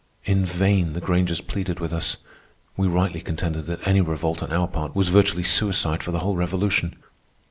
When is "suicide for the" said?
5.43-6.21